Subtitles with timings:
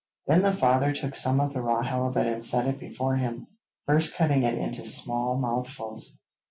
[0.25, 3.45] Then the father took some of the raw halibut and set it before him,
[3.85, 6.17] first cutting it into small mouthfuls.